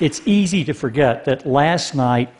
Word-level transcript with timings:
It's 0.00 0.22
easy 0.24 0.64
to 0.64 0.72
forget 0.72 1.26
that 1.26 1.46
last 1.46 1.94
night, 1.94 2.30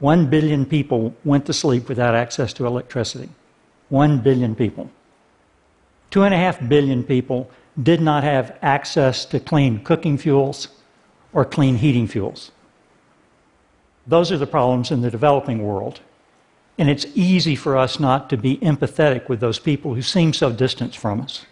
one 0.00 0.28
billion 0.28 0.66
people 0.66 1.14
went 1.24 1.46
to 1.46 1.52
sleep 1.52 1.88
without 1.88 2.16
access 2.16 2.52
to 2.54 2.66
electricity. 2.66 3.28
One 3.88 4.18
billion 4.18 4.56
people. 4.56 4.90
Two 6.10 6.24
and 6.24 6.34
a 6.34 6.36
half 6.36 6.68
billion 6.68 7.04
people 7.04 7.48
did 7.80 8.00
not 8.00 8.24
have 8.24 8.58
access 8.62 9.24
to 9.26 9.38
clean 9.38 9.84
cooking 9.84 10.18
fuels 10.18 10.68
or 11.32 11.44
clean 11.44 11.76
heating 11.76 12.08
fuels. 12.08 12.50
Those 14.06 14.32
are 14.32 14.36
the 14.38 14.46
problems 14.46 14.90
in 14.90 15.02
the 15.02 15.10
developing 15.10 15.62
world. 15.62 16.00
And 16.78 16.90
it's 16.90 17.06
easy 17.14 17.54
for 17.54 17.76
us 17.76 18.00
not 18.00 18.28
to 18.30 18.36
be 18.36 18.56
empathetic 18.58 19.28
with 19.28 19.38
those 19.40 19.58
people 19.58 19.94
who 19.94 20.02
seem 20.02 20.32
so 20.32 20.50
distant 20.50 20.96
from 20.96 21.20
us. 21.20 21.46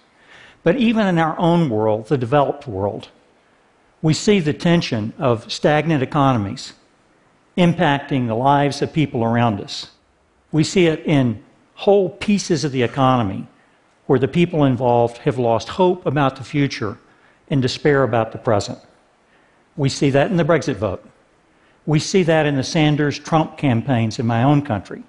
But 0.64 0.76
even 0.76 1.06
in 1.06 1.18
our 1.18 1.38
own 1.38 1.70
world, 1.70 2.08
the 2.08 2.18
developed 2.18 2.66
world, 2.66 3.08
we 4.02 4.14
see 4.14 4.40
the 4.40 4.52
tension 4.52 5.12
of 5.18 5.50
stagnant 5.52 6.02
economies 6.02 6.72
impacting 7.56 8.26
the 8.26 8.34
lives 8.34 8.80
of 8.80 8.92
people 8.92 9.22
around 9.22 9.60
us. 9.60 9.90
We 10.52 10.64
see 10.64 10.86
it 10.86 11.04
in 11.04 11.42
whole 11.74 12.10
pieces 12.10 12.64
of 12.64 12.72
the 12.72 12.82
economy 12.82 13.46
where 14.06 14.18
the 14.18 14.28
people 14.28 14.64
involved 14.64 15.18
have 15.18 15.38
lost 15.38 15.68
hope 15.68 16.06
about 16.06 16.36
the 16.36 16.44
future 16.44 16.98
and 17.48 17.60
despair 17.60 18.02
about 18.02 18.32
the 18.32 18.38
present. 18.38 18.78
We 19.76 19.88
see 19.88 20.10
that 20.10 20.30
in 20.30 20.36
the 20.36 20.44
Brexit 20.44 20.76
vote. 20.76 21.04
We 21.86 21.98
see 21.98 22.22
that 22.24 22.46
in 22.46 22.56
the 22.56 22.64
Sanders 22.64 23.18
Trump 23.18 23.56
campaigns 23.56 24.18
in 24.18 24.26
my 24.26 24.42
own 24.42 24.62
country. 24.62 25.02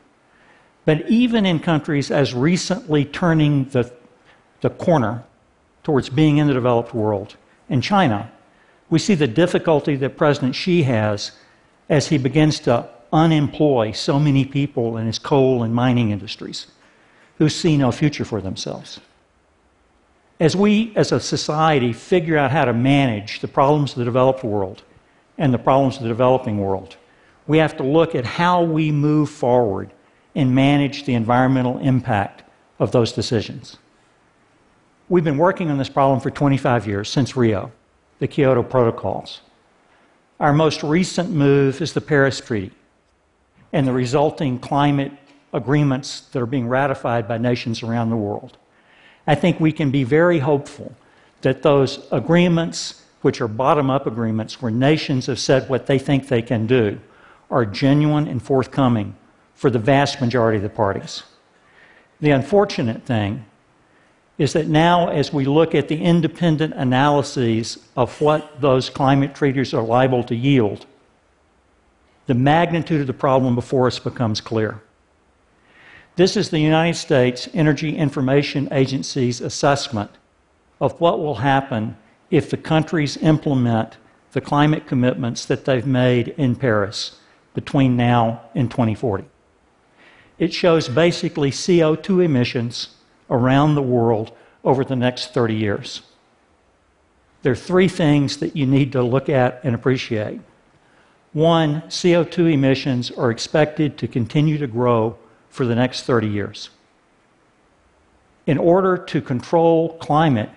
But 0.86 1.10
even 1.10 1.46
in 1.46 1.60
countries 1.60 2.12
as 2.12 2.34
recently 2.34 3.06
turning 3.06 3.66
the, 3.66 3.92
the 4.62 4.70
corner 4.70 5.24
towards 5.84 6.10
being 6.10 6.38
in 6.38 6.48
the 6.48 6.54
developed 6.54 6.94
world, 6.94 7.36
in 7.70 7.82
China, 7.82 8.32
we 8.92 9.00
see 9.00 9.16
the 9.16 9.28
difficulty 9.28 9.96
that 9.96 10.18
President 10.18 10.54
Xi 10.54 10.84
has 10.84 11.32
as 11.90 12.10
he 12.10 12.20
begins 12.20 12.60
to 12.60 12.88
unemploy 13.12 13.94
so 13.94 14.20
many 14.20 14.46
people 14.46 14.98
in 14.98 15.08
his 15.08 15.18
coal 15.18 15.64
and 15.64 15.74
mining 15.74 16.12
industries 16.12 16.68
who 17.38 17.50
see 17.50 17.78
no 17.78 17.92
future 17.92 18.26
for 18.26 18.42
themselves. 18.42 19.00
As 20.40 20.56
we, 20.56 20.92
as 20.96 21.12
a 21.12 21.20
society, 21.20 21.94
figure 21.94 22.38
out 22.38 22.52
how 22.52 22.66
to 22.66 22.74
manage 22.74 23.40
the 23.40 23.48
problems 23.48 23.94
of 23.94 24.00
the 24.00 24.06
developed 24.06 24.44
world 24.44 24.84
and 25.38 25.54
the 25.54 25.58
problems 25.58 25.98
of 25.98 26.04
the 26.04 26.10
developing 26.10 26.60
world, 26.60 26.98
we 27.48 27.60
have 27.60 27.78
to 27.78 27.84
look 27.84 28.14
at 28.14 28.26
how 28.26 28.62
we 28.62 28.92
move 28.92 29.30
forward 29.30 29.92
and 30.36 30.54
manage 30.54 31.06
the 31.06 31.14
environmental 31.14 31.80
impact 31.80 32.44
of 32.80 32.92
those 32.92 33.14
decisions. 33.14 33.78
We've 35.08 35.24
been 35.24 35.38
working 35.38 35.70
on 35.70 35.78
this 35.78 35.90
problem 35.90 36.20
for 36.20 36.32
25 36.32 36.88
years, 36.88 37.10
since 37.10 37.36
Rio, 37.36 37.72
the 38.22 38.28
Kyoto 38.28 38.62
Protocols. 38.62 39.42
Our 40.40 40.54
most 40.54 40.84
recent 40.84 41.32
move 41.32 41.82
is 41.82 41.94
the 41.94 42.02
Paris 42.02 42.40
Treaty 42.40 42.72
and 43.74 43.88
the 43.88 43.92
resulting 43.92 44.60
climate 44.60 45.12
agreements 45.54 46.22
that 46.32 46.40
are 46.40 46.46
being 46.46 46.68
ratified 46.68 47.28
by 47.28 47.40
nations 47.40 47.82
around 47.82 48.12
the 48.12 48.16
world. 48.16 48.60
I 49.26 49.34
think 49.34 49.60
we 49.60 49.72
can 49.72 49.90
be 49.90 50.04
very 50.04 50.38
hopeful 50.38 50.94
that 51.42 51.64
those 51.64 52.08
agreements, 52.12 53.04
which 53.24 53.42
are 53.42 53.48
bottom 53.48 53.90
up 53.90 54.06
agreements 54.06 54.62
where 54.62 54.72
nations 54.72 55.26
have 55.26 55.40
said 55.40 55.68
what 55.68 55.88
they 55.88 55.98
think 55.98 56.28
they 56.28 56.44
can 56.44 56.68
do, 56.68 57.00
are 57.50 57.66
genuine 57.66 58.28
and 58.28 58.40
forthcoming 58.40 59.16
for 59.56 59.72
the 59.72 59.80
vast 59.80 60.22
majority 60.22 60.58
of 60.58 60.64
the 60.64 60.70
parties. 60.70 61.24
The 62.20 62.30
unfortunate 62.30 63.04
thing 63.04 63.46
is 64.42 64.54
that 64.54 64.68
now, 64.68 65.08
as 65.08 65.32
we 65.32 65.46
look 65.46 65.76
at 65.76 65.88
the 65.88 66.02
independent 66.02 66.74
analyses 66.74 67.78
of 67.96 68.20
what 68.20 68.60
those 68.60 68.90
climate 68.90 69.36
treaties 69.36 69.72
are 69.72 69.84
liable 69.84 70.24
to 70.24 70.36
yield, 70.36 70.88
the 72.26 72.34
magnitude 72.34 73.02
of 73.02 73.06
the 73.06 73.14
problem 73.14 73.54
before 73.54 73.86
us 73.86 74.00
becomes 74.00 74.42
clear. 74.42 74.82
This 76.16 76.36
is 76.36 76.50
the 76.50 76.58
United 76.58 76.98
States 76.98 77.50
Energy 77.54 77.96
Information 77.96 78.68
Agency's 78.72 79.42
assessment 79.42 80.10
of 80.80 81.00
what 81.00 81.20
will 81.20 81.36
happen 81.36 81.96
if 82.32 82.50
the 82.50 82.58
countries 82.58 83.18
implement 83.18 83.98
the 84.32 84.42
climate 84.42 84.88
commitments 84.88 85.46
that 85.46 85.66
they've 85.66 85.86
made 85.86 86.30
in 86.30 86.56
Paris 86.56 87.20
between 87.54 87.96
now 87.96 88.42
and 88.56 88.72
2040. 88.72 89.24
It 90.40 90.52
shows 90.52 90.90
basically 90.90 91.52
CO2 91.52 92.26
emissions 92.26 92.96
around 93.32 93.74
the 93.74 93.82
world 93.82 94.32
over 94.64 94.84
the 94.84 94.96
next 94.96 95.34
30 95.34 95.56
years. 95.56 96.02
There 97.42 97.54
are 97.54 97.56
three 97.56 97.88
things 97.88 98.38
that 98.38 98.56
you 98.56 98.68
need 98.68 98.92
to 98.92 99.02
look 99.02 99.28
at 99.30 99.62
and 99.64 99.74
appreciate. 99.74 100.42
One, 101.34 101.82
CO2 101.84 102.54
emissions 102.54 103.10
are 103.10 103.32
expected 103.32 103.98
to 103.98 104.08
continue 104.08 104.58
to 104.58 104.68
grow 104.68 105.18
for 105.50 105.66
the 105.66 105.76
next 105.76 106.04
30 106.04 106.28
years. 106.28 106.70
In 108.46 108.58
order 108.58 108.98
to 108.98 109.22
control 109.22 109.98
climate, 109.98 110.50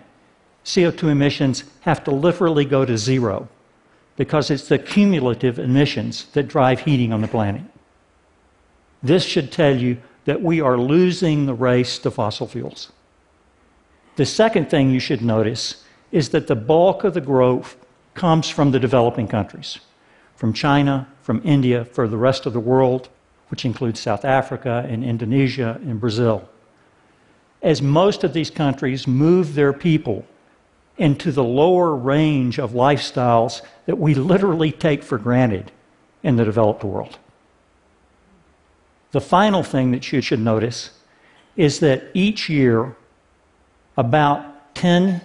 CO2 0.64 1.10
emissions 1.10 1.64
have 1.82 2.02
to 2.04 2.10
literally 2.10 2.64
go 2.64 2.84
to 2.84 2.98
zero 2.98 3.48
because 4.16 4.50
it's 4.50 4.68
the 4.68 4.78
cumulative 4.78 5.58
emissions 5.58 6.24
that 6.32 6.48
drive 6.48 6.80
heating 6.80 7.12
on 7.12 7.20
the 7.20 7.28
planet. 7.28 7.62
This 9.02 9.24
should 9.24 9.52
tell 9.52 9.76
you 9.76 9.98
that 10.24 10.42
we 10.42 10.60
are 10.60 10.78
losing 10.78 11.46
the 11.46 11.54
race 11.54 11.98
to 11.98 12.10
fossil 12.10 12.46
fuels. 12.46 12.92
The 14.16 14.26
second 14.26 14.70
thing 14.70 14.90
you 14.90 15.00
should 15.00 15.22
notice 15.22 15.84
is 16.12 16.30
that 16.30 16.46
the 16.46 16.54
bulk 16.54 17.04
of 17.04 17.14
the 17.14 17.20
growth 17.20 17.76
comes 18.14 18.48
from 18.48 18.70
the 18.70 18.78
developing 18.78 19.26
countries, 19.26 19.80
from 20.36 20.52
China, 20.52 21.08
from 21.20 21.42
India, 21.44 21.84
for 21.84 22.06
the 22.06 22.16
rest 22.16 22.46
of 22.46 22.52
the 22.52 22.60
world, 22.60 23.08
which 23.48 23.64
includes 23.64 24.00
South 24.00 24.24
Africa 24.24 24.86
and 24.88 25.04
Indonesia 25.04 25.80
and 25.82 26.00
Brazil. 26.00 26.48
As 27.62 27.82
most 27.82 28.24
of 28.24 28.32
these 28.32 28.50
countries 28.50 29.08
move 29.08 29.54
their 29.54 29.72
people 29.72 30.24
into 30.96 31.32
the 31.32 31.44
lower 31.44 31.94
range 31.94 32.58
of 32.58 32.70
lifestyles 32.70 33.62
that 33.86 33.98
we 33.98 34.14
literally 34.14 34.70
take 34.70 35.02
for 35.02 35.18
granted 35.18 35.72
in 36.22 36.36
the 36.36 36.44
developed 36.44 36.84
world. 36.84 37.18
The 39.14 39.20
final 39.20 39.62
thing 39.62 39.92
that 39.92 40.10
you 40.10 40.20
should 40.20 40.40
notice 40.40 40.90
is 41.54 41.78
that 41.78 42.02
each 42.14 42.48
year, 42.48 42.96
about 43.96 44.74
10 44.74 45.20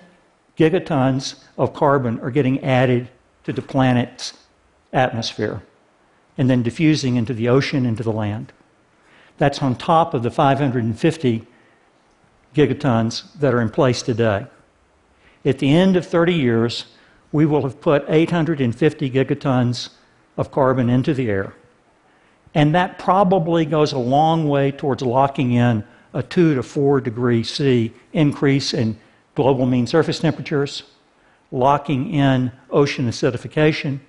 gigatons 0.55 1.43
of 1.57 1.73
carbon 1.73 2.19
are 2.19 2.29
getting 2.29 2.63
added 2.63 3.09
to 3.45 3.51
the 3.51 3.63
planet's 3.63 4.33
atmosphere 4.93 5.63
and 6.37 6.47
then 6.47 6.61
diffusing 6.61 7.15
into 7.15 7.33
the 7.33 7.49
ocean, 7.49 7.83
into 7.83 8.03
the 8.03 8.11
land. 8.11 8.53
That's 9.39 9.59
on 9.59 9.75
top 9.75 10.13
of 10.13 10.21
the 10.21 10.29
550 10.29 11.47
gigatons 12.53 13.39
that 13.39 13.55
are 13.55 13.61
in 13.61 13.71
place 13.71 14.03
today. 14.03 14.45
At 15.43 15.57
the 15.57 15.73
end 15.73 15.95
of 15.95 16.05
30 16.05 16.35
years, 16.35 16.85
we 17.31 17.47
will 17.47 17.63
have 17.63 17.81
put 17.81 18.05
850 18.07 19.09
gigatons 19.09 19.89
of 20.37 20.51
carbon 20.51 20.91
into 20.91 21.15
the 21.15 21.31
air. 21.31 21.55
And 22.55 22.73
that 22.75 22.97
probably 22.97 23.65
goes 23.65 23.91
a 23.91 23.97
long 23.97 24.49
way 24.49 24.71
towards 24.71 25.01
locking 25.03 25.53
in 25.53 25.83
a 26.13 26.23
2 26.23 26.55
to 26.55 26.63
4 26.63 27.01
degree 27.01 27.43
C 27.43 27.93
increase 28.13 28.73
in 28.73 28.97
global 29.35 29.65
mean 29.65 29.85
surface 29.85 30.19
temperatures, 30.19 30.83
locking 31.51 32.13
in 32.13 32.51
ocean 32.69 33.07
acidification, 33.07 33.99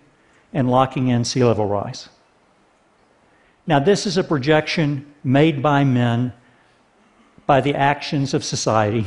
and 0.52 0.70
locking 0.70 1.08
in 1.08 1.24
sea 1.24 1.44
level 1.44 1.66
rise. 1.66 2.08
Now, 3.66 3.78
this 3.78 4.06
is 4.06 4.16
a 4.16 4.24
projection 4.24 5.06
made 5.22 5.62
by 5.62 5.84
men 5.84 6.32
by 7.46 7.60
the 7.60 7.74
actions 7.74 8.32
of 8.34 8.44
society, 8.44 9.06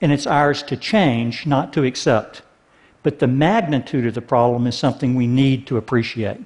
and 0.00 0.12
it's 0.12 0.26
ours 0.26 0.62
to 0.64 0.76
change, 0.76 1.46
not 1.46 1.72
to 1.72 1.84
accept. 1.84 2.42
But 3.02 3.20
the 3.20 3.26
magnitude 3.28 4.04
of 4.06 4.14
the 4.14 4.20
problem 4.20 4.66
is 4.66 4.76
something 4.76 5.14
we 5.14 5.26
need 5.26 5.66
to 5.68 5.76
appreciate. 5.76 6.40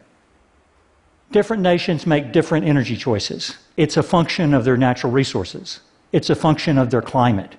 Different 1.32 1.62
nations 1.62 2.06
make 2.06 2.32
different 2.32 2.67
energy 2.67 2.97
choices. 2.97 3.56
It's 3.77 3.97
a 3.97 4.03
function 4.03 4.53
of 4.53 4.65
their 4.65 4.77
natural 4.77 5.12
resources, 5.12 5.81
it's 6.11 6.29
a 6.29 6.35
function 6.35 6.77
of 6.77 6.91
their 6.91 7.03
climate, 7.03 7.55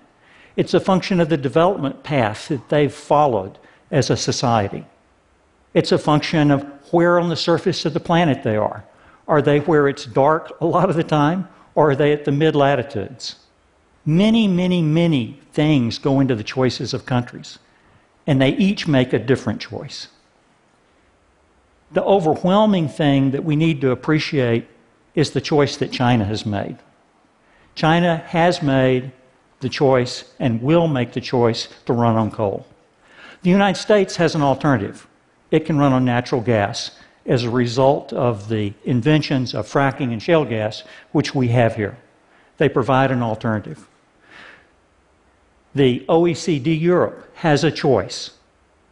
it's 0.58 0.74
a 0.74 0.80
function 0.80 1.22
of 1.22 1.30
the 1.30 1.38
development 1.38 2.04
path 2.04 2.50
that 2.50 2.68
they've 2.68 2.94
followed 2.94 3.58
as 3.90 4.10
a 4.10 4.18
society. 4.18 4.86
It's 5.74 5.94
a 5.94 5.98
function 5.98 6.52
of 6.52 6.64
where 6.92 7.18
on 7.18 7.30
the 7.30 7.38
surface 7.38 7.86
of 7.86 7.94
the 7.94 8.02
planet 8.02 8.44
they 8.44 8.58
are. 8.58 8.84
Are 9.26 9.42
they 9.42 9.60
where 9.60 9.88
it's 9.88 10.06
dark 10.06 10.52
a 10.60 10.66
lot 10.66 10.90
of 10.90 10.98
the 10.98 11.04
time, 11.04 11.48
or 11.74 11.92
are 11.92 11.96
they 11.96 12.12
at 12.12 12.26
the 12.26 12.32
mid 12.34 12.58
latitudes? 12.58 13.38
Many, 14.06 14.50
many, 14.50 14.82
many 14.82 15.40
things 15.54 15.98
go 15.98 16.20
into 16.20 16.36
the 16.36 16.44
choices 16.44 16.94
of 16.94 17.06
countries, 17.06 17.58
and 18.28 18.42
they 18.42 18.50
each 18.50 18.86
make 18.86 19.14
a 19.14 19.20
different 19.20 19.62
choice 19.62 20.10
the 21.94 22.04
overwhelming 22.04 22.88
thing 22.88 23.32
that 23.32 23.44
we 23.44 23.56
need 23.56 23.82
to 23.82 23.92
appreciate 23.92 24.68
is 25.14 25.32
the 25.32 25.42
choice 25.42 25.78
that 25.78 25.92
China 25.92 26.26
has 26.26 26.46
made. 26.46 26.78
China 27.76 28.18
has 28.28 28.62
made 28.62 29.12
the 29.60 29.70
choice 29.70 30.34
and 30.40 30.62
will 30.62 30.88
make 30.88 31.14
the 31.14 31.22
choice 31.22 31.68
to 31.86 31.94
run 31.94 32.16
on 32.16 32.32
coal. 32.32 32.66
The 33.44 33.50
United 33.50 33.80
States 33.80 34.16
has 34.18 34.36
an 34.36 34.42
alternative. 34.42 35.08
it 35.50 35.66
can 35.66 35.78
run 35.78 35.92
on 35.92 36.06
natural 36.06 36.40
gas 36.40 36.92
as 37.26 37.44
a 37.44 37.50
result 37.50 38.14
of 38.14 38.48
the 38.48 38.74
inventions 38.86 39.54
of 39.54 39.68
fracking 39.68 40.14
and 40.14 40.24
shale 40.24 40.46
gas, 40.46 40.84
which 41.12 41.36
we 41.36 41.50
have 41.50 41.76
here. 41.76 41.98
They 42.58 42.70
provide 42.70 43.12
an 43.12 43.22
alternative. 43.22 43.88
The 45.76 46.06
OECD 46.08 46.80
Europe 46.80 47.30
has 47.36 47.64
a 47.64 47.72
choice. 47.72 48.32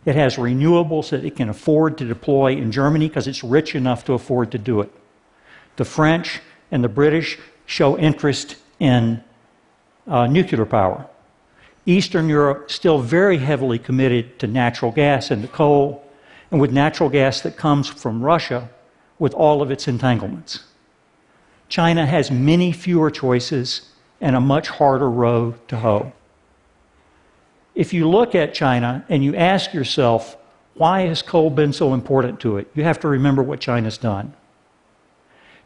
It 0.10 0.16
has 0.16 0.38
renewables 0.38 1.12
that 1.12 1.24
it 1.24 1.36
can 1.36 1.50
afford 1.50 2.00
to 2.00 2.04
deploy 2.04 2.54
in 2.54 2.72
Germany 2.72 3.08
because 3.08 3.28
it's 3.28 3.44
rich 3.44 3.76
enough 3.76 4.06
to 4.06 4.14
afford 4.14 4.52
to 4.54 4.58
do 4.58 4.82
it. 4.82 4.92
The 5.76 5.86
French 5.86 6.40
and 6.72 6.84
the 6.84 6.90
British 6.90 7.38
show 7.68 7.96
interest 7.96 8.56
in 8.80 9.24
uh, 10.08 10.26
nuclear 10.26 10.66
power. 10.66 11.06
Eastern 11.86 12.28
Europe 12.28 12.72
still 12.72 12.98
very 12.98 13.38
heavily 13.38 13.78
committed 13.78 14.40
to 14.40 14.48
natural 14.48 14.92
gas 14.92 15.30
and 15.30 15.44
to 15.44 15.48
coal, 15.48 16.04
and 16.50 16.60
with 16.60 16.72
natural 16.72 17.10
gas 17.10 17.42
that 17.42 17.56
comes 17.56 17.88
from 17.88 18.24
Russia 18.24 18.68
with 19.20 19.36
all 19.36 19.62
of 19.62 19.70
its 19.70 19.88
entanglements. 19.88 20.64
China 21.68 22.08
has 22.08 22.32
many 22.32 22.72
fewer 22.72 23.12
choices 23.12 23.92
and 24.20 24.36
a 24.36 24.42
much 24.42 24.70
harder 24.70 25.08
row 25.08 25.54
to 25.68 25.78
hoe. 25.78 26.14
If 27.80 27.94
you 27.94 28.10
look 28.10 28.36
at 28.36 28.54
China 28.54 29.06
and 29.08 29.24
you 29.24 29.38
ask 29.38 29.74
yourself, 29.74 30.36
why 30.74 31.04
has 31.04 31.22
coal 31.22 31.50
been 31.50 31.72
so 31.72 31.94
important 31.94 32.42
to 32.42 32.58
it? 32.58 32.70
You 32.76 32.84
have 32.84 33.00
to 33.00 33.08
remember 33.08 33.42
what 33.42 33.62
China's 33.62 33.98
done. 33.98 34.34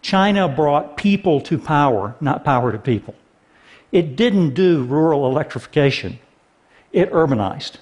China 0.04 0.48
brought 0.48 0.96
people 0.96 1.42
to 1.42 1.58
power, 1.58 2.14
not 2.22 2.46
power 2.46 2.72
to 2.72 2.78
people. 2.78 3.16
It 3.92 4.16
didn't 4.16 4.54
do 4.54 4.84
rural 4.84 5.26
electrification, 5.26 6.20
it 6.92 7.12
urbanized. 7.12 7.78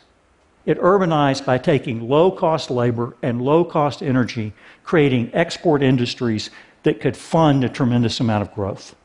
It 0.65 0.79
urbanized 0.79 1.45
by 1.45 1.57
taking 1.57 2.07
low 2.07 2.31
cost 2.31 2.71
labor 2.71 3.17
and 3.21 3.41
low 3.41 3.65
cost 3.65 4.01
energy, 4.01 4.53
creating 4.85 5.31
export 5.33 5.83
industries 5.83 6.49
that 6.83 7.01
could 7.01 7.17
fund 7.17 7.65
a 7.65 7.69
tremendous 7.69 8.21
amount 8.21 8.43
of 8.43 8.55
growth. 8.55 8.95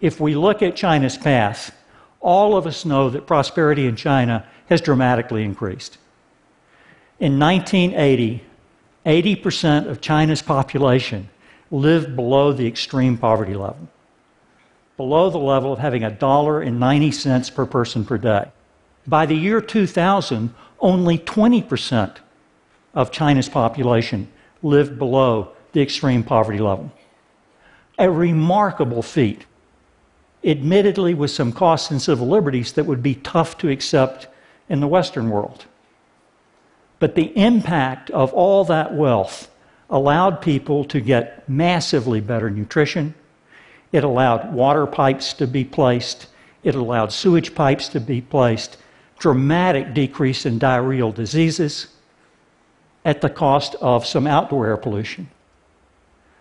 If 0.00 0.18
we 0.18 0.34
look 0.34 0.62
at 0.62 0.76
China's 0.76 1.18
path, 1.18 1.72
all 2.20 2.56
of 2.56 2.66
us 2.66 2.84
know 2.84 3.10
that 3.10 3.26
prosperity 3.26 3.86
in 3.86 3.96
China 3.96 4.46
has 4.68 4.80
dramatically 4.80 5.44
increased. 5.44 5.98
In 7.20 7.38
1980, 7.38 8.44
80% 9.06 9.88
of 9.88 10.00
China's 10.00 10.42
population 10.42 11.28
lived 11.70 12.14
below 12.14 12.52
the 12.52 12.66
extreme 12.66 13.16
poverty 13.16 13.54
level, 13.54 13.88
below 14.96 15.30
the 15.30 15.38
level 15.38 15.72
of 15.72 15.78
having 15.78 16.04
a 16.04 16.10
dollar 16.10 16.60
and 16.60 16.78
90 16.78 17.10
cents 17.12 17.50
per 17.50 17.66
person 17.66 18.04
per 18.04 18.18
day. 18.18 18.50
By 19.06 19.26
the 19.26 19.34
year 19.34 19.60
2000, 19.60 20.54
only 20.80 21.18
20% 21.18 22.16
of 22.94 23.10
China's 23.10 23.48
population 23.48 24.28
lived 24.62 24.98
below 24.98 25.52
the 25.72 25.82
extreme 25.82 26.22
poverty 26.22 26.58
level. 26.58 26.92
A 27.98 28.10
remarkable 28.10 29.02
feat, 29.02 29.46
admittedly, 30.48 31.14
with 31.14 31.30
some 31.30 31.52
costs 31.52 31.90
and 31.90 32.00
civil 32.00 32.26
liberties 32.26 32.72
that 32.72 32.84
would 32.84 33.02
be 33.02 33.14
tough 33.16 33.58
to 33.58 33.68
accept 33.68 34.26
in 34.68 34.80
the 34.80 34.88
Western 34.88 35.30
world. 35.30 35.66
But 36.98 37.14
the 37.14 37.36
impact 37.36 38.10
of 38.10 38.32
all 38.32 38.64
that 38.64 38.94
wealth 38.94 39.50
allowed 39.90 40.42
people 40.42 40.84
to 40.84 41.00
get 41.00 41.48
massively 41.48 42.20
better 42.20 42.50
nutrition. 42.50 43.14
It 43.92 44.04
allowed 44.04 44.52
water 44.52 44.86
pipes 44.86 45.32
to 45.34 45.46
be 45.46 45.64
placed. 45.64 46.26
It 46.62 46.74
allowed 46.74 47.12
sewage 47.12 47.54
pipes 47.54 47.88
to 47.90 48.00
be 48.00 48.20
placed. 48.20 48.76
Dramatic 49.18 49.94
decrease 49.94 50.44
in 50.44 50.58
diarrheal 50.58 51.14
diseases 51.14 51.88
at 53.04 53.20
the 53.20 53.30
cost 53.30 53.74
of 53.80 54.06
some 54.06 54.26
outdoor 54.26 54.66
air 54.66 54.76
pollution. 54.76 55.28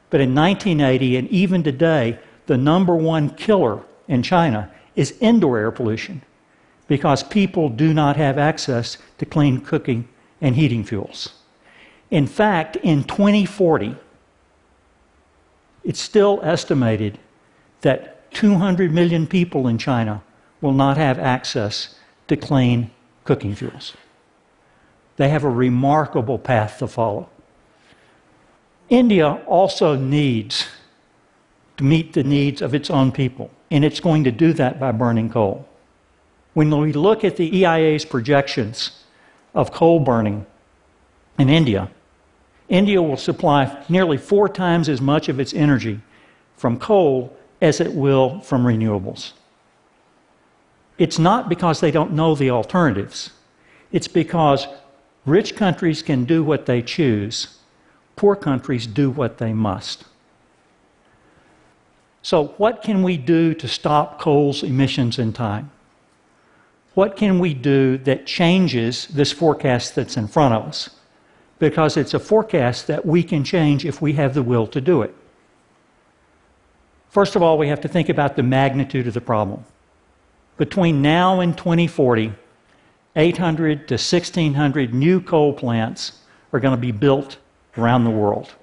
But 0.09 0.21
in 0.21 0.33
1980 0.33 1.17
and 1.17 1.29
even 1.29 1.63
today, 1.63 2.19
the 2.47 2.57
number 2.57 2.95
one 2.95 3.29
killer 3.29 3.81
in 4.07 4.23
China 4.23 4.71
is 4.95 5.15
indoor 5.19 5.57
air 5.57 5.71
pollution 5.71 6.21
because 6.87 7.23
people 7.23 7.69
do 7.69 7.93
not 7.93 8.15
have 8.15 8.37
access 8.37 8.97
to 9.17 9.25
clean 9.25 9.59
cooking 9.59 10.07
and 10.41 10.55
heating 10.55 10.83
fuels. 10.83 11.33
In 12.09 12.25
fact, 12.27 12.77
in 12.77 13.03
2040, 13.03 13.95
it's 15.83 15.99
still 15.99 16.39
estimated 16.43 17.19
that 17.81 18.31
200 18.31 18.91
million 18.91 19.27
people 19.27 19.67
in 19.67 19.77
China 19.77 20.21
will 20.61 20.73
not 20.73 20.97
have 20.97 21.19
access 21.19 21.95
to 22.27 22.35
clean 22.35 22.91
cooking 23.23 23.55
fuels. 23.55 23.93
They 25.17 25.29
have 25.29 25.43
a 25.43 25.49
remarkable 25.49 26.37
path 26.37 26.77
to 26.79 26.87
follow. 26.87 27.29
India 28.89 29.41
also 29.45 29.95
needs 29.95 30.67
to 31.77 31.83
meet 31.83 32.13
the 32.13 32.23
needs 32.23 32.61
of 32.61 32.73
its 32.73 32.89
own 32.89 33.11
people, 33.11 33.51
and 33.69 33.83
it's 33.83 33.99
going 33.99 34.23
to 34.23 34.31
do 34.31 34.53
that 34.53 34.79
by 34.79 34.91
burning 34.91 35.29
coal. 35.29 35.67
When 36.53 36.75
we 36.79 36.93
look 36.93 37.23
at 37.23 37.37
the 37.37 37.63
EIA's 37.63 38.05
projections 38.05 39.03
of 39.53 39.71
coal 39.71 39.99
burning 39.99 40.45
in 41.37 41.49
India, 41.49 41.89
India 42.69 43.01
will 43.01 43.17
supply 43.17 43.85
nearly 43.87 44.17
four 44.17 44.49
times 44.49 44.89
as 44.89 44.99
much 44.99 45.29
of 45.29 45.39
its 45.39 45.53
energy 45.53 45.99
from 46.55 46.79
coal 46.79 47.35
as 47.61 47.79
it 47.79 47.93
will 47.93 48.39
from 48.41 48.65
renewables. 48.65 49.33
It's 50.97 51.19
not 51.19 51.47
because 51.47 51.79
they 51.79 51.91
don't 51.91 52.13
know 52.13 52.35
the 52.35 52.49
alternatives, 52.49 53.31
it's 53.91 54.07
because 54.07 54.67
rich 55.25 55.55
countries 55.55 56.01
can 56.01 56.25
do 56.25 56.43
what 56.43 56.65
they 56.65 56.81
choose, 56.81 57.59
poor 58.15 58.35
countries 58.35 58.87
do 58.87 59.09
what 59.09 59.37
they 59.37 59.53
must. 59.53 60.05
So, 62.21 62.47
what 62.57 62.81
can 62.81 63.03
we 63.03 63.17
do 63.17 63.53
to 63.53 63.67
stop 63.67 64.19
coal's 64.19 64.63
emissions 64.63 65.17
in 65.19 65.33
time? 65.33 65.71
What 66.93 67.15
can 67.15 67.39
we 67.39 67.53
do 67.53 67.97
that 67.99 68.25
changes 68.25 69.07
this 69.07 69.31
forecast 69.31 69.95
that's 69.95 70.17
in 70.17 70.27
front 70.27 70.53
of 70.53 70.63
us? 70.67 70.89
because 71.59 71.97
it's 71.97 72.13
a 72.13 72.19
forecast 72.19 72.87
that 72.87 73.05
we 73.05 73.23
can 73.23 73.43
change 73.43 73.85
if 73.85 74.01
we 74.01 74.13
have 74.13 74.33
the 74.33 74.43
will 74.43 74.67
to 74.67 74.81
do 74.81 75.01
it. 75.01 75.13
First 77.09 77.35
of 77.35 77.41
all, 77.41 77.57
we 77.57 77.67
have 77.69 77.81
to 77.81 77.87
think 77.87 78.09
about 78.09 78.35
the 78.35 78.43
magnitude 78.43 79.07
of 79.07 79.13
the 79.13 79.21
problem. 79.21 79.65
Between 80.57 81.01
now 81.01 81.39
and 81.39 81.57
2040, 81.57 82.33
800 83.15 83.87
to 83.87 83.93
1,600 83.93 84.93
new 84.93 85.21
coal 85.21 85.53
plants 85.53 86.19
are 86.53 86.59
going 86.59 86.75
to 86.75 86.81
be 86.81 86.91
built 86.91 87.37
around 87.77 88.03
the 88.03 88.11
world. 88.11 88.53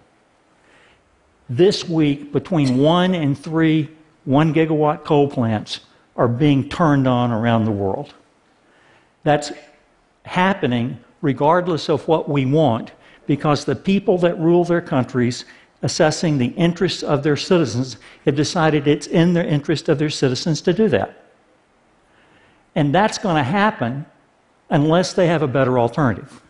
This 1.48 1.88
week, 1.88 2.32
between 2.32 2.78
one 2.78 3.14
and 3.14 3.38
three 3.38 3.90
one 4.24 4.54
gigawatt 4.54 5.04
coal 5.04 5.28
plants 5.28 5.80
are 6.16 6.28
being 6.28 6.68
turned 6.68 7.06
on 7.06 7.30
around 7.30 7.64
the 7.64 7.70
world. 7.70 8.14
That's 9.22 9.52
happening 10.24 10.98
regardless 11.20 11.88
of 11.88 12.06
what 12.06 12.28
we 12.28 12.44
want, 12.44 12.92
because 13.26 13.64
the 13.64 13.76
people 13.76 14.18
that 14.18 14.38
rule 14.38 14.64
their 14.64 14.82
countries, 14.82 15.46
assessing 15.82 16.36
the 16.36 16.48
interests 16.48 17.02
of 17.02 17.22
their 17.22 17.36
citizens, 17.36 17.96
have 18.26 18.36
decided 18.36 18.86
it's 18.86 19.06
in 19.06 19.32
the 19.32 19.46
interest 19.46 19.88
of 19.88 19.98
their 19.98 20.10
citizens 20.10 20.60
to 20.60 20.72
do 20.72 20.88
that. 20.88 21.24
And 22.74 22.94
that's 22.94 23.16
going 23.16 23.36
to 23.36 23.42
happen 23.42 24.04
unless 24.68 25.14
they 25.14 25.26
have 25.28 25.42
a 25.42 25.48
better 25.48 25.78
alternative. 25.78 26.42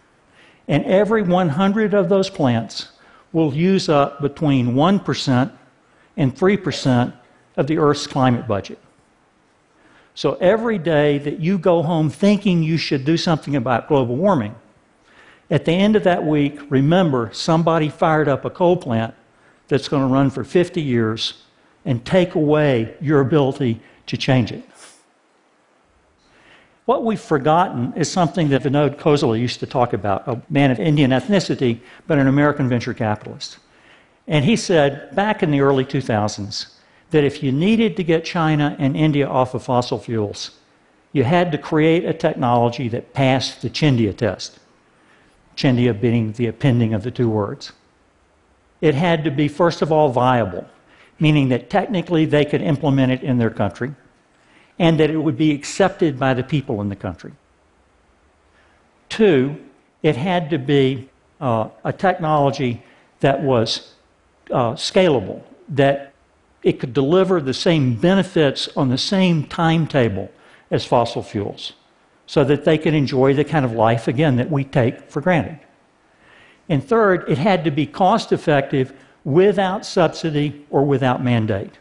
And 0.66 0.84
every 0.86 1.22
100 1.22 1.94
of 1.94 2.08
those 2.08 2.30
plants 2.30 2.88
will 3.34 3.52
use 3.52 3.90
up 3.90 4.22
between 4.22 4.74
1% 4.74 5.52
and 6.16 6.34
3% 6.34 7.12
of 7.56 7.66
the 7.66 7.76
Earth's 7.76 8.06
climate 8.06 8.48
budget. 8.48 8.78
So 10.14 10.34
every 10.34 10.78
day 10.78 11.18
that 11.18 11.40
you 11.40 11.58
go 11.58 11.82
home 11.82 12.08
thinking 12.08 12.62
you 12.62 12.76
should 12.76 13.04
do 13.04 13.16
something 13.16 13.56
about 13.56 13.88
global 13.88 14.16
warming, 14.16 14.54
at 15.50 15.64
the 15.64 15.72
end 15.72 15.96
of 15.96 16.04
that 16.04 16.24
week, 16.24 16.60
remember 16.70 17.30
somebody 17.32 17.88
fired 17.88 18.28
up 18.28 18.44
a 18.44 18.50
coal 18.50 18.76
plant 18.76 19.14
that's 19.68 19.88
going 19.88 20.06
to 20.06 20.12
run 20.12 20.30
for 20.30 20.44
50 20.44 20.80
years 20.80 21.42
and 21.84 22.04
take 22.04 22.36
away 22.36 22.94
your 23.00 23.20
ability 23.20 23.80
to 24.06 24.16
change 24.16 24.52
it. 24.52 24.62
What 26.86 27.04
we've 27.04 27.20
forgotten 27.20 27.94
is 27.96 28.10
something 28.10 28.50
that 28.50 28.62
Vinod 28.62 28.96
Khosla 28.96 29.40
used 29.40 29.60
to 29.60 29.66
talk 29.66 29.94
about, 29.94 30.28
a 30.28 30.42
man 30.50 30.70
of 30.70 30.78
Indian 30.78 31.12
ethnicity, 31.12 31.80
but 32.06 32.18
an 32.18 32.26
American 32.26 32.68
venture 32.68 32.92
capitalist. 32.92 33.58
And 34.28 34.44
he 34.44 34.56
said 34.56 35.14
back 35.14 35.42
in 35.42 35.50
the 35.50 35.60
early 35.60 35.84
2000s 35.84 36.74
that 37.10 37.24
if 37.24 37.42
you 37.42 37.52
needed 37.52 37.96
to 37.96 38.04
get 38.04 38.24
China 38.24 38.76
and 38.78 38.96
India 38.96 39.26
off 39.26 39.54
of 39.54 39.62
fossil 39.62 39.98
fuels, 39.98 40.50
you 41.12 41.24
had 41.24 41.52
to 41.52 41.58
create 41.58 42.04
a 42.04 42.12
technology 42.12 42.88
that 42.88 43.14
passed 43.14 43.62
the 43.62 43.70
Chindia 43.70 44.14
test. 44.14 44.58
Chindia 45.56 45.98
being 45.98 46.32
the 46.32 46.48
appending 46.48 46.92
of 46.92 47.02
the 47.02 47.10
two 47.10 47.30
words. 47.30 47.72
It 48.80 48.94
had 48.94 49.24
to 49.24 49.30
be, 49.30 49.48
first 49.48 49.80
of 49.80 49.92
all, 49.92 50.10
viable, 50.10 50.66
meaning 51.18 51.48
that 51.48 51.70
technically 51.70 52.26
they 52.26 52.44
could 52.44 52.60
implement 52.60 53.12
it 53.12 53.22
in 53.22 53.38
their 53.38 53.50
country 53.50 53.94
and 54.78 54.98
that 54.98 55.10
it 55.10 55.18
would 55.18 55.36
be 55.36 55.52
accepted 55.52 56.18
by 56.18 56.34
the 56.34 56.42
people 56.42 56.80
in 56.80 56.88
the 56.88 56.96
country. 56.96 57.32
Two, 59.08 59.56
it 60.02 60.16
had 60.16 60.50
to 60.50 60.58
be 60.58 61.08
uh, 61.40 61.68
a 61.84 61.92
technology 61.92 62.82
that 63.20 63.42
was 63.42 63.94
uh, 64.50 64.72
scalable, 64.72 65.42
that 65.68 66.12
it 66.62 66.80
could 66.80 66.92
deliver 66.92 67.40
the 67.40 67.54
same 67.54 67.94
benefits 67.94 68.68
on 68.76 68.88
the 68.88 68.98
same 68.98 69.44
timetable 69.44 70.30
as 70.70 70.84
fossil 70.84 71.22
fuels, 71.22 71.74
so 72.26 72.42
that 72.44 72.64
they 72.64 72.78
could 72.78 72.94
enjoy 72.94 73.34
the 73.34 73.44
kind 73.44 73.64
of 73.64 73.72
life, 73.72 74.08
again, 74.08 74.36
that 74.36 74.50
we 74.50 74.64
take 74.64 75.10
for 75.10 75.20
granted. 75.20 75.60
And 76.68 76.82
third, 76.82 77.28
it 77.28 77.38
had 77.38 77.64
to 77.64 77.70
be 77.70 77.86
cost 77.86 78.32
effective 78.32 78.92
without 79.24 79.86
subsidy 79.86 80.66
or 80.70 80.84
without 80.84 81.22
mandate. 81.22 81.78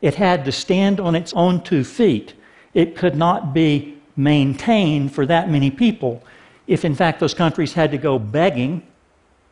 It 0.00 0.14
had 0.14 0.44
to 0.44 0.52
stand 0.52 1.00
on 1.00 1.14
its 1.14 1.32
own 1.34 1.62
two 1.62 1.84
feet. 1.84 2.34
It 2.74 2.96
could 2.96 3.16
not 3.16 3.52
be 3.52 3.98
maintained 4.16 5.12
for 5.12 5.26
that 5.26 5.50
many 5.50 5.70
people 5.70 6.22
if, 6.66 6.84
in 6.84 6.94
fact, 6.94 7.20
those 7.20 7.34
countries 7.34 7.72
had 7.72 7.90
to 7.90 7.98
go 7.98 8.18
begging 8.18 8.86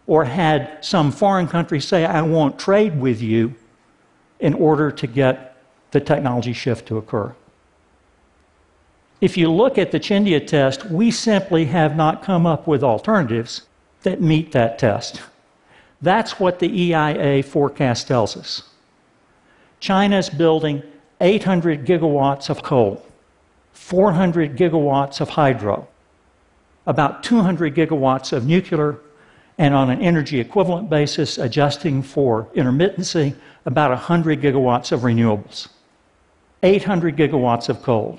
or 0.06 0.24
had 0.24 0.84
some 0.84 1.10
foreign 1.10 1.48
country 1.48 1.80
say, 1.80 2.04
I 2.04 2.22
won't 2.22 2.58
trade 2.58 2.98
with 2.98 3.20
you 3.20 3.54
in 4.38 4.54
order 4.54 4.90
to 4.90 5.06
get 5.06 5.56
the 5.90 6.00
technology 6.00 6.52
shift 6.52 6.86
to 6.86 6.96
occur. 6.96 7.34
If 9.20 9.36
you 9.36 9.50
look 9.50 9.78
at 9.78 9.90
the 9.90 9.98
Chindia 9.98 10.46
test, 10.46 10.84
we 10.86 11.10
simply 11.10 11.64
have 11.66 11.96
not 11.96 12.22
come 12.22 12.46
up 12.46 12.68
with 12.68 12.84
alternatives 12.84 13.62
that 14.02 14.20
meet 14.20 14.52
that 14.52 14.78
test. 14.78 15.20
That's 16.00 16.38
what 16.38 16.60
the 16.60 16.68
EIA 16.68 17.42
forecast 17.42 18.06
tells 18.06 18.36
us. 18.36 18.62
China's 19.80 20.28
building 20.28 20.82
800 21.20 21.84
gigawatts 21.84 22.50
of 22.50 22.62
coal, 22.62 23.04
400 23.72 24.56
gigawatts 24.56 25.20
of 25.20 25.30
hydro, 25.30 25.86
about 26.86 27.22
200 27.22 27.74
gigawatts 27.74 28.32
of 28.32 28.46
nuclear, 28.46 28.98
and 29.56 29.74
on 29.74 29.90
an 29.90 30.00
energy 30.00 30.38
equivalent 30.38 30.88
basis, 30.88 31.38
adjusting 31.38 32.02
for 32.02 32.46
intermittency, 32.54 33.34
about 33.66 33.90
100 33.90 34.40
gigawatts 34.40 34.92
of 34.92 35.00
renewables, 35.00 35.68
800 36.62 37.16
gigawatts 37.16 37.68
of 37.68 37.82
coal. 37.82 38.18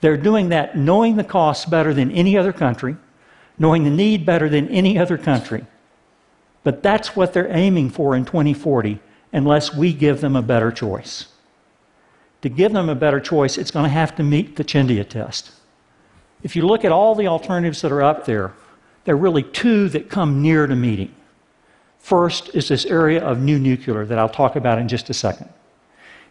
They're 0.00 0.16
doing 0.16 0.48
that 0.48 0.76
knowing 0.76 1.16
the 1.16 1.24
costs 1.24 1.64
better 1.66 1.94
than 1.94 2.10
any 2.10 2.36
other 2.36 2.52
country, 2.52 2.96
knowing 3.58 3.84
the 3.84 3.90
need 3.90 4.26
better 4.26 4.48
than 4.48 4.68
any 4.68 4.98
other 4.98 5.16
country. 5.16 5.64
But 6.64 6.82
that's 6.82 7.14
what 7.14 7.32
they're 7.32 7.54
aiming 7.54 7.90
for 7.90 8.16
in 8.16 8.24
2040 8.24 9.00
unless 9.32 9.74
we 9.74 9.92
give 9.92 10.20
them 10.20 10.36
a 10.36 10.42
better 10.42 10.70
choice. 10.70 11.26
To 12.42 12.48
give 12.48 12.72
them 12.72 12.88
a 12.88 12.94
better 12.94 13.20
choice, 13.20 13.56
it's 13.56 13.70
going 13.70 13.84
to 13.84 13.90
have 13.90 14.14
to 14.16 14.22
meet 14.22 14.56
the 14.56 14.64
Chindia 14.64 15.08
test. 15.08 15.52
If 16.42 16.56
you 16.56 16.66
look 16.66 16.84
at 16.84 16.92
all 16.92 17.14
the 17.14 17.28
alternatives 17.28 17.82
that 17.82 17.92
are 17.92 18.02
up 18.02 18.26
there, 18.26 18.52
there 19.04 19.14
are 19.14 19.18
really 19.18 19.42
two 19.42 19.88
that 19.90 20.10
come 20.10 20.42
near 20.42 20.66
to 20.66 20.74
meeting. 20.74 21.14
First 21.98 22.50
is 22.54 22.68
this 22.68 22.84
area 22.84 23.24
of 23.24 23.40
new 23.40 23.58
nuclear 23.58 24.04
that 24.04 24.18
I'll 24.18 24.28
talk 24.28 24.56
about 24.56 24.78
in 24.78 24.88
just 24.88 25.08
a 25.08 25.14
second. 25.14 25.48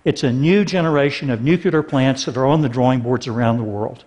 It's 0.04 0.24
a 0.24 0.32
new 0.32 0.66
generation 0.66 1.30
of 1.30 1.42
nuclear 1.42 1.82
plants 1.82 2.26
that 2.26 2.36
are 2.36 2.46
on 2.46 2.62
the 2.62 2.70
drawing 2.70 3.02
boards 3.02 3.28
around 3.28 3.58
the 3.58 3.64
world. 3.64 4.04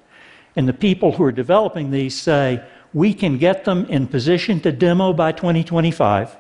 And 0.57 0.69
the 0.69 0.75
people 0.75 1.13
who 1.13 1.25
are 1.25 1.33
developing 1.33 1.91
these 1.91 2.21
say, 2.21 2.63
we 2.93 3.15
can 3.15 3.39
get 3.39 3.65
them 3.65 3.87
in 3.87 4.07
position 4.07 4.61
to 4.61 4.73
demo 4.73 5.13
by 5.13 5.33
2025 5.33 6.37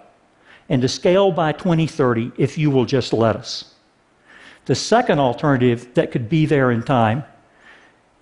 and 0.68 0.82
to 0.82 0.88
scale 0.88 1.30
by 1.30 1.52
2030 1.52 2.32
if 2.36 2.56
you 2.58 2.70
will 2.70 2.84
just 2.84 3.12
let 3.12 3.36
us. 3.36 3.74
The 4.66 4.74
second 4.74 5.18
alternative 5.18 5.92
that 5.94 6.10
could 6.10 6.28
be 6.28 6.46
there 6.46 6.70
in 6.70 6.82
time 6.82 7.24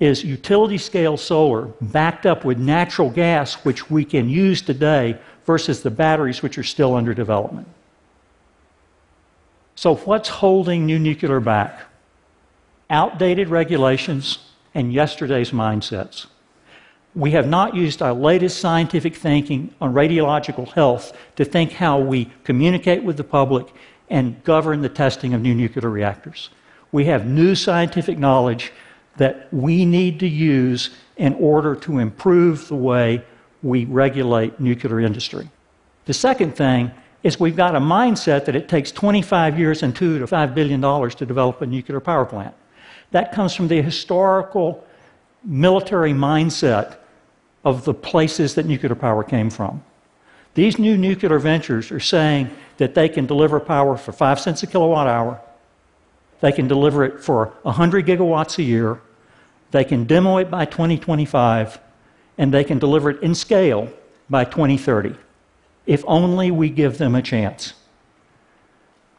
is 0.00 0.24
utility 0.24 0.78
scale 0.78 1.16
solar 1.16 1.66
backed 1.80 2.26
up 2.26 2.44
with 2.44 2.58
natural 2.58 3.08
gas, 3.08 3.54
which 3.64 3.88
we 3.88 4.04
can 4.04 4.28
use 4.28 4.60
today, 4.60 5.16
versus 5.46 5.82
the 5.82 5.90
batteries, 5.90 6.42
which 6.42 6.58
are 6.58 6.64
still 6.64 6.94
under 6.96 7.14
development. 7.14 7.68
So, 9.76 9.94
what's 9.94 10.28
holding 10.28 10.86
new 10.86 10.98
nuclear 10.98 11.40
back? 11.40 11.82
Outdated 12.90 13.48
regulations 13.48 14.38
and 14.74 14.92
yesterday's 14.92 15.50
mindsets. 15.50 16.26
We 17.14 17.32
have 17.32 17.46
not 17.46 17.74
used 17.74 18.00
our 18.00 18.14
latest 18.14 18.58
scientific 18.58 19.14
thinking 19.14 19.74
on 19.80 19.92
radiological 19.92 20.72
health 20.72 21.16
to 21.36 21.44
think 21.44 21.72
how 21.72 21.98
we 21.98 22.30
communicate 22.44 23.04
with 23.04 23.18
the 23.18 23.24
public 23.24 23.66
and 24.08 24.42
govern 24.44 24.80
the 24.80 24.88
testing 24.88 25.34
of 25.34 25.42
new 25.42 25.54
nuclear 25.54 25.90
reactors. 25.90 26.48
We 26.90 27.04
have 27.06 27.26
new 27.26 27.54
scientific 27.54 28.18
knowledge 28.18 28.72
that 29.16 29.52
we 29.52 29.84
need 29.84 30.20
to 30.20 30.28
use 30.28 30.90
in 31.16 31.34
order 31.34 31.74
to 31.76 31.98
improve 31.98 32.68
the 32.68 32.76
way 32.76 33.22
we 33.62 33.84
regulate 33.84 34.58
nuclear 34.58 35.00
industry. 35.00 35.50
The 36.06 36.14
second 36.14 36.56
thing 36.56 36.90
is 37.22 37.38
we've 37.38 37.56
got 37.56 37.76
a 37.76 37.80
mindset 37.80 38.46
that 38.46 38.56
it 38.56 38.68
takes 38.68 38.90
25 38.90 39.58
years 39.58 39.82
and 39.82 39.94
2 39.94 40.18
to 40.18 40.26
5 40.26 40.54
billion 40.54 40.80
dollars 40.80 41.14
to 41.16 41.26
develop 41.26 41.60
a 41.60 41.66
nuclear 41.66 42.00
power 42.00 42.24
plant. 42.24 42.54
That 43.10 43.32
comes 43.32 43.54
from 43.54 43.68
the 43.68 43.82
historical 43.82 44.84
military 45.44 46.12
mindset 46.12 46.96
of 47.64 47.84
the 47.84 47.94
places 47.94 48.54
that 48.54 48.66
nuclear 48.66 48.94
power 48.94 49.22
came 49.22 49.50
from. 49.50 49.82
These 50.54 50.78
new 50.78 50.98
nuclear 50.98 51.38
ventures 51.38 51.90
are 51.90 52.00
saying 52.00 52.50
that 52.76 52.94
they 52.94 53.08
can 53.08 53.26
deliver 53.26 53.60
power 53.60 53.96
for 53.96 54.12
5 54.12 54.40
cents 54.40 54.62
a 54.62 54.66
kilowatt 54.66 55.06
hour. 55.06 55.40
They 56.40 56.52
can 56.52 56.68
deliver 56.68 57.04
it 57.04 57.20
for 57.20 57.46
100 57.62 58.06
gigawatts 58.06 58.58
a 58.58 58.62
year. 58.62 59.00
They 59.70 59.84
can 59.84 60.04
demo 60.04 60.38
it 60.38 60.50
by 60.50 60.64
2025. 60.64 61.78
And 62.38 62.52
they 62.52 62.64
can 62.64 62.78
deliver 62.78 63.10
it 63.10 63.22
in 63.22 63.34
scale 63.34 63.88
by 64.28 64.44
2030, 64.44 65.14
if 65.86 66.02
only 66.06 66.50
we 66.50 66.70
give 66.70 66.98
them 66.98 67.14
a 67.14 67.22
chance. 67.22 67.74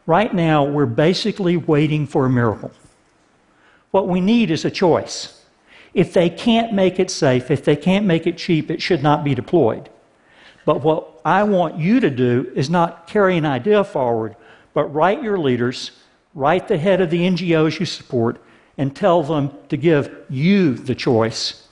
Right 0.06 0.34
now, 0.34 0.64
we're 0.66 0.86
basically 0.86 1.56
waiting 1.56 2.08
for 2.08 2.26
a 2.26 2.30
miracle. 2.30 2.72
What 3.92 4.08
we 4.08 4.20
need 4.20 4.52
is 4.52 4.66
a 4.66 4.72
choice. 4.72 5.43
If 5.94 6.14
they 6.14 6.30
can't 6.30 6.74
make 6.74 7.00
it 7.00 7.12
safe, 7.12 7.52
if 7.52 7.64
they 7.64 7.76
can't 7.76 8.06
make 8.06 8.26
it 8.26 8.38
cheap, 8.38 8.72
it 8.72 8.82
should 8.82 9.04
not 9.04 9.24
be 9.24 9.36
deployed. 9.36 9.90
But 10.66 10.82
what 10.82 11.22
I 11.26 11.44
want 11.44 11.78
you 11.78 12.00
to 12.00 12.10
do 12.10 12.52
is 12.56 12.70
not 12.70 13.08
carry 13.08 13.38
an 13.38 13.46
idea 13.46 13.84
forward, 13.84 14.36
but 14.74 14.86
write 14.86 15.22
your 15.22 15.38
leaders, 15.38 15.92
write 16.34 16.68
the 16.68 16.78
head 16.78 17.02
of 17.02 17.10
the 17.10 17.22
NGOs 17.22 17.80
you 17.80 17.86
support, 17.86 18.42
and 18.78 18.96
tell 18.96 19.22
them 19.24 19.52
to 19.70 19.78
give 19.78 20.26
you 20.30 20.74
the 20.74 20.96
choice, 20.96 21.68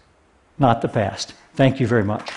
not 0.59 0.81
the 0.81 0.87
past. 0.87 1.33
Thank 1.55 1.79
you 1.79 1.87
very 1.87 2.03
much. 2.03 2.29